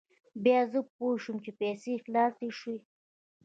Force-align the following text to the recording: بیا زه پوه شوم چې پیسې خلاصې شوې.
بیا 0.43 0.61
زه 0.71 0.79
پوه 0.95 1.15
شوم 1.23 1.37
چې 1.45 1.51
پیسې 1.61 1.93
خلاصې 2.03 2.47
شوې. 2.59 2.79